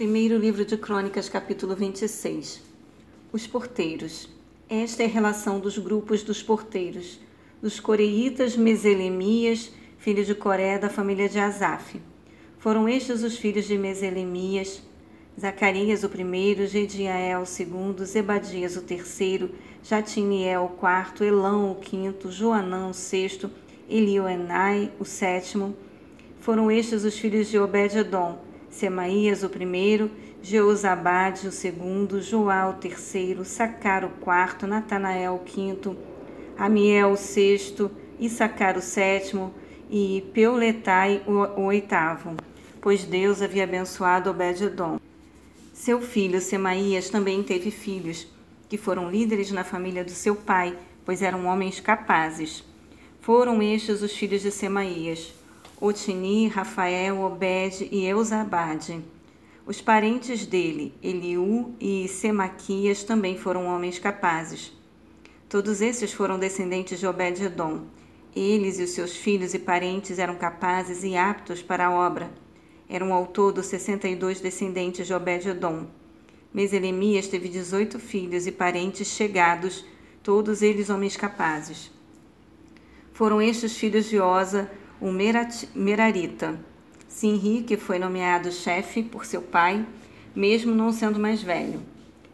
[0.00, 2.62] Primeiro livro de Crônicas, capítulo 26.
[3.30, 4.30] Os porteiros.
[4.66, 7.20] Esta é a relação dos grupos dos porteiros,
[7.60, 12.00] dos coreitas Meselemias, filho de Coré, da família de Asaf.
[12.58, 14.82] Foram estes os filhos de Meselemias,
[15.38, 19.50] Zacarias o primeiro, Gediael o segundo, Zebadias o terceiro,
[19.82, 23.50] Jatiniel o quarto, Elão o quinto, Joanã o sexto,
[23.86, 25.76] Elioenai o sétimo.
[26.38, 30.10] Foram estes os filhos de Obed-edom, Semaías o primeiro,
[30.42, 35.96] Jeozabade o segundo, Joá o terceiro, Sacar o quarto, Natanael o quinto,
[36.56, 39.52] Amiel o sexto, Issacar o sétimo
[39.90, 42.36] e Peuletai o oitavo,
[42.80, 45.00] pois Deus havia abençoado Obed-edom.
[45.74, 48.26] Seu filho Semaías também teve filhos,
[48.68, 52.62] que foram líderes na família do seu pai, pois eram homens capazes.
[53.20, 55.34] Foram estes os filhos de Semaías:
[55.80, 59.02] Otini, Rafael, Obed e Eusabade.
[59.66, 64.72] Os parentes dele, Eliú e Semaquias, também foram homens capazes.
[65.48, 67.86] Todos esses foram descendentes de Obed-edom.
[68.36, 72.30] Eles e os seus filhos e parentes eram capazes e aptos para a obra
[72.90, 75.86] eram ao todo 62 descendentes de Obed-Edom.
[76.52, 79.84] Meselemias teve 18 filhos e parentes chegados,
[80.24, 81.88] todos eles homens capazes.
[83.12, 84.68] Foram estes filhos de Osa,
[85.00, 85.10] o
[85.74, 86.60] Merarita.
[87.08, 89.84] Sinri, que foi nomeado chefe por seu pai,
[90.34, 91.82] mesmo não sendo mais velho.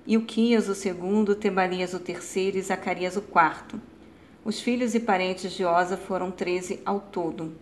[0.06, 3.81] Ilquias o segundo, Tebalias o terceiro e Zacarias o quarto.
[4.44, 7.53] Os filhos e parentes de Osa foram treze ao todo.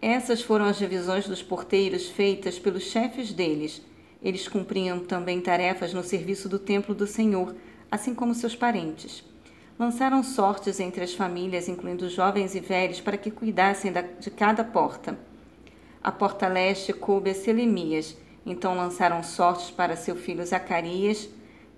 [0.00, 3.82] Essas foram as divisões dos porteiros feitas pelos chefes deles.
[4.22, 7.54] Eles cumpriam também tarefas no serviço do templo do Senhor,
[7.90, 9.24] assim como seus parentes.
[9.78, 15.18] Lançaram sortes entre as famílias, incluindo jovens e velhos, para que cuidassem de cada porta.
[16.02, 21.28] A porta leste coube a Selemias, então lançaram sortes para seu filho Zacarias,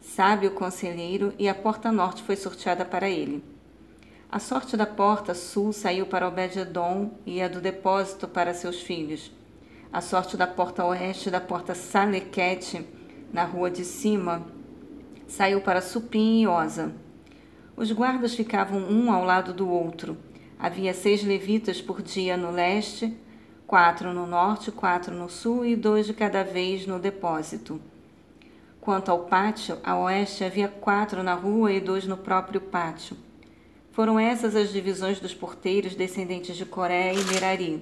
[0.00, 3.42] sábio conselheiro, e a porta norte foi sorteada para ele.
[4.30, 9.32] A sorte da porta sul saiu para Obed-edom e a do depósito para seus filhos.
[9.92, 12.86] A sorte da porta oeste da porta Salequete,
[13.32, 14.46] na rua de cima,
[15.26, 17.07] saiu para Supim e Osa.
[17.78, 20.16] Os guardas ficavam um ao lado do outro.
[20.58, 23.16] Havia seis levitas por dia no leste,
[23.68, 27.80] quatro no norte, quatro no sul e dois de cada vez no depósito.
[28.80, 33.16] Quanto ao pátio, a oeste havia quatro na rua e dois no próprio pátio.
[33.92, 37.80] Foram essas as divisões dos porteiros descendentes de Coré e Merari.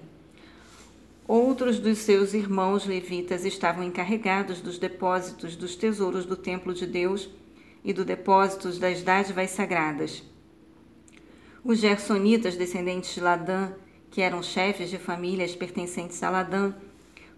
[1.27, 7.31] Outros dos seus irmãos levitas estavam encarregados dos depósitos dos tesouros do templo de Deus
[7.87, 10.23] e do depósitos das dádivas sagradas.
[11.65, 13.73] Os gersonitas, descendentes de Ladã,
[14.11, 16.75] que eram chefes de famílias pertencentes a Ladã,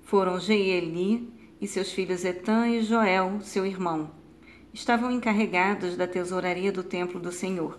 [0.03, 4.10] foram Jeeli e seus filhos Etã e Joel, seu irmão.
[4.75, 7.78] Estavam encarregados da tesouraria do templo do Senhor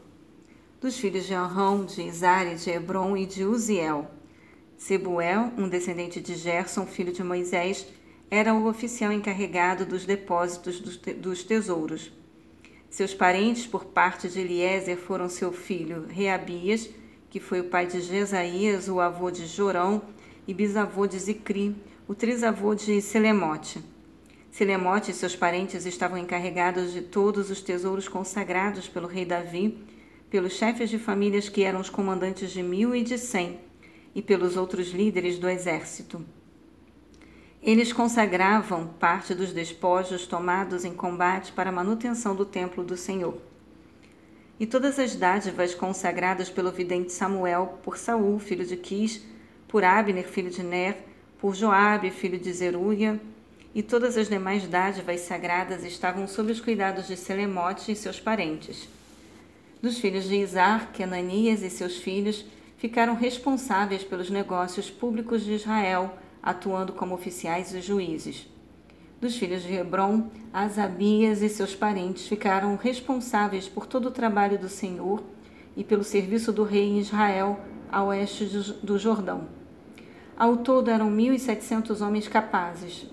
[0.81, 4.09] dos filhos de Arão, de Isare, de Hebron e de Uziel.
[4.77, 7.85] Sebuel, um descendente de Gerson, filho de Moisés,
[8.31, 12.11] era o oficial encarregado dos depósitos dos tesouros.
[12.89, 16.89] Seus parentes, por parte de Eliezer, foram seu filho Reabias,
[17.29, 20.01] que foi o pai de Jesaías, o avô de Jorão,
[20.47, 21.75] e bisavô de Zicri,
[22.07, 23.79] o trisavô de Selemote.
[24.49, 29.77] Selemote e seus parentes estavam encarregados de todos os tesouros consagrados pelo rei Davi
[30.29, 33.59] pelos chefes de famílias que eram os comandantes de mil e de cem,
[34.13, 36.23] e pelos outros líderes do exército.
[37.61, 43.37] Eles consagravam parte dos despojos tomados em combate para a manutenção do templo do Senhor.
[44.57, 49.21] E todas as dádivas consagradas pelo vidente Samuel por Saul, filho de Quis,
[49.67, 50.97] por Abner, filho de Ner,
[51.37, 53.19] por Joabe, filho de Zeruia,
[53.75, 58.87] e todas as demais dádivas sagradas estavam sob os cuidados de Selemote e seus parentes.
[59.81, 62.45] Dos filhos de Isar, Kenanias e seus filhos
[62.77, 68.47] ficaram responsáveis pelos negócios públicos de Israel, atuando como oficiais e juízes.
[69.19, 74.69] Dos filhos de Hebron, Asabias e seus parentes ficaram responsáveis por todo o trabalho do
[74.69, 75.21] Senhor
[75.75, 77.59] e pelo serviço do rei em Israel,
[77.91, 78.45] a oeste
[78.81, 79.47] do Jordão.
[80.37, 83.05] Ao todo eram 1.700 homens capazes.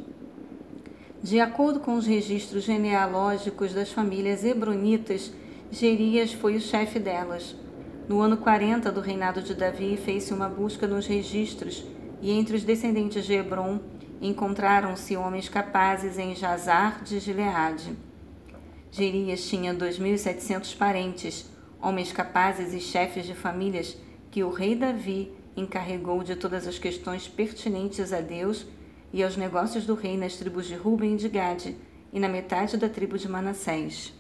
[1.21, 5.33] De acordo com os registros genealógicos das famílias hebronitas,
[5.73, 7.57] Gerias foi o chefe delas.
[8.09, 11.85] No ano 40 do reinado de Davi, fez-se uma busca nos registros,
[12.27, 13.79] e entre os descendentes de Hebron
[14.21, 17.97] encontraram-se homens capazes em Jazar de Gileade.
[18.91, 21.49] Gerias tinha 2.700 parentes,
[21.81, 23.97] homens capazes e chefes de famílias
[24.29, 28.67] que o rei Davi encarregou de todas as questões pertinentes a Deus
[29.13, 31.77] e aos negócios do rei nas tribos de Ruben e de Gade,
[32.13, 34.13] e na metade da tribo de Manassés.